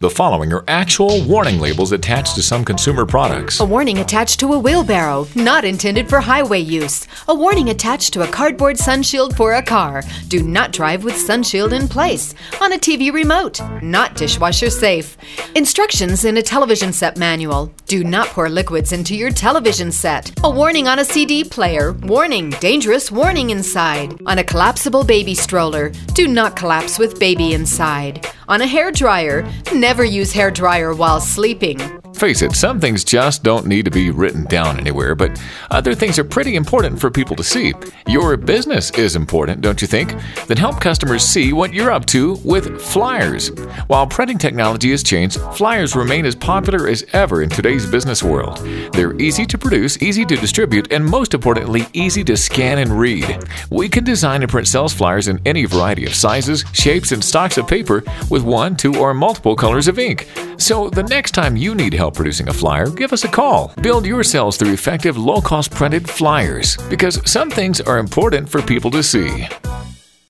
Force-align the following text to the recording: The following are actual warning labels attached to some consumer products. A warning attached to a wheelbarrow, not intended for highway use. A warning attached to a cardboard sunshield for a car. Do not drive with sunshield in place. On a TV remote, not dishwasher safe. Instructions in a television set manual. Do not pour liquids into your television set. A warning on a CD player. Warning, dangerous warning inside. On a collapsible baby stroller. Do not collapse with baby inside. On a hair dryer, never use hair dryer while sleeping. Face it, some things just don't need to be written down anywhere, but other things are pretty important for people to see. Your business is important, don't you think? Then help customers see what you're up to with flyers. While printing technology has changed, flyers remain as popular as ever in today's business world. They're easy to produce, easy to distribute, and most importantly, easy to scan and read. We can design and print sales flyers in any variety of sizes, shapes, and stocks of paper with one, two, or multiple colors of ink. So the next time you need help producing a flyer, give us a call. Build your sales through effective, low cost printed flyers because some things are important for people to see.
The 0.00 0.08
following 0.08 0.52
are 0.52 0.62
actual 0.68 1.24
warning 1.24 1.58
labels 1.58 1.90
attached 1.90 2.36
to 2.36 2.42
some 2.42 2.64
consumer 2.64 3.04
products. 3.04 3.58
A 3.58 3.64
warning 3.64 3.98
attached 3.98 4.38
to 4.38 4.52
a 4.52 4.58
wheelbarrow, 4.58 5.26
not 5.34 5.64
intended 5.64 6.08
for 6.08 6.20
highway 6.20 6.60
use. 6.60 7.08
A 7.26 7.34
warning 7.34 7.70
attached 7.70 8.12
to 8.12 8.22
a 8.22 8.30
cardboard 8.30 8.76
sunshield 8.76 9.36
for 9.36 9.54
a 9.54 9.62
car. 9.62 10.04
Do 10.28 10.44
not 10.44 10.70
drive 10.70 11.02
with 11.02 11.16
sunshield 11.16 11.72
in 11.72 11.88
place. 11.88 12.32
On 12.60 12.72
a 12.72 12.78
TV 12.78 13.12
remote, 13.12 13.60
not 13.82 14.14
dishwasher 14.14 14.70
safe. 14.70 15.16
Instructions 15.56 16.24
in 16.24 16.36
a 16.36 16.42
television 16.42 16.92
set 16.92 17.16
manual. 17.16 17.74
Do 17.86 18.04
not 18.04 18.28
pour 18.28 18.48
liquids 18.48 18.92
into 18.92 19.16
your 19.16 19.32
television 19.32 19.90
set. 19.90 20.30
A 20.44 20.48
warning 20.48 20.86
on 20.86 21.00
a 21.00 21.04
CD 21.04 21.42
player. 21.42 21.94
Warning, 22.04 22.50
dangerous 22.60 23.10
warning 23.10 23.50
inside. 23.50 24.16
On 24.26 24.38
a 24.38 24.44
collapsible 24.44 25.02
baby 25.02 25.34
stroller. 25.34 25.90
Do 26.14 26.28
not 26.28 26.54
collapse 26.54 27.00
with 27.00 27.18
baby 27.18 27.52
inside. 27.52 28.24
On 28.48 28.62
a 28.62 28.66
hair 28.66 28.90
dryer, 28.90 29.46
never 29.74 30.02
use 30.02 30.32
hair 30.32 30.50
dryer 30.50 30.94
while 30.94 31.20
sleeping. 31.20 31.97
Face 32.18 32.42
it, 32.42 32.56
some 32.56 32.80
things 32.80 33.04
just 33.04 33.44
don't 33.44 33.64
need 33.64 33.84
to 33.84 33.92
be 33.92 34.10
written 34.10 34.42
down 34.46 34.80
anywhere, 34.80 35.14
but 35.14 35.40
other 35.70 35.94
things 35.94 36.18
are 36.18 36.24
pretty 36.24 36.56
important 36.56 37.00
for 37.00 37.12
people 37.12 37.36
to 37.36 37.44
see. 37.44 37.72
Your 38.08 38.36
business 38.36 38.90
is 38.90 39.14
important, 39.14 39.60
don't 39.60 39.80
you 39.80 39.86
think? 39.86 40.16
Then 40.48 40.56
help 40.56 40.80
customers 40.80 41.22
see 41.22 41.52
what 41.52 41.72
you're 41.72 41.92
up 41.92 42.06
to 42.06 42.34
with 42.44 42.82
flyers. 42.82 43.50
While 43.86 44.08
printing 44.08 44.36
technology 44.36 44.90
has 44.90 45.04
changed, 45.04 45.40
flyers 45.56 45.94
remain 45.94 46.26
as 46.26 46.34
popular 46.34 46.88
as 46.88 47.06
ever 47.12 47.42
in 47.42 47.50
today's 47.50 47.86
business 47.86 48.20
world. 48.20 48.58
They're 48.94 49.16
easy 49.20 49.46
to 49.46 49.56
produce, 49.56 50.02
easy 50.02 50.24
to 50.24 50.34
distribute, 50.34 50.92
and 50.92 51.04
most 51.04 51.34
importantly, 51.34 51.86
easy 51.92 52.24
to 52.24 52.36
scan 52.36 52.78
and 52.78 52.90
read. 52.90 53.44
We 53.70 53.88
can 53.88 54.02
design 54.02 54.42
and 54.42 54.50
print 54.50 54.66
sales 54.66 54.92
flyers 54.92 55.28
in 55.28 55.40
any 55.46 55.66
variety 55.66 56.04
of 56.04 56.16
sizes, 56.16 56.64
shapes, 56.72 57.12
and 57.12 57.22
stocks 57.22 57.58
of 57.58 57.68
paper 57.68 58.02
with 58.28 58.42
one, 58.42 58.74
two, 58.74 58.96
or 58.96 59.14
multiple 59.14 59.54
colors 59.54 59.86
of 59.86 60.00
ink. 60.00 60.28
So 60.58 60.90
the 60.90 61.04
next 61.04 61.32
time 61.32 61.56
you 61.56 61.74
need 61.74 61.94
help 61.94 62.14
producing 62.14 62.48
a 62.48 62.52
flyer, 62.52 62.90
give 62.90 63.12
us 63.12 63.24
a 63.24 63.28
call. 63.28 63.72
Build 63.80 64.04
your 64.04 64.24
sales 64.24 64.56
through 64.56 64.72
effective, 64.72 65.16
low 65.16 65.40
cost 65.40 65.70
printed 65.70 66.08
flyers 66.08 66.76
because 66.90 67.20
some 67.30 67.50
things 67.50 67.80
are 67.80 67.98
important 67.98 68.48
for 68.48 68.60
people 68.60 68.90
to 68.90 69.02
see. 69.02 69.48